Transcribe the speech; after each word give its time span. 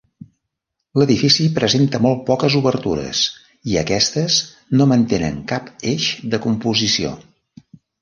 L'edifici 1.01 1.45
presenta 1.57 1.99
molt 2.05 2.23
poques 2.31 2.57
obertures, 2.61 3.23
i 3.75 3.79
aquestes 3.85 4.41
no 4.81 4.91
mantenen 4.95 5.41
cap 5.55 5.73
eix 5.97 6.13
de 6.35 6.45
composició. 6.51 7.17